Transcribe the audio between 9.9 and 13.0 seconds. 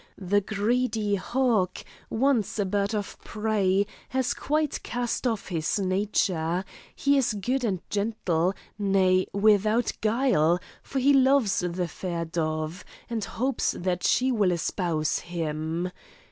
guile, for he loves the fair dove,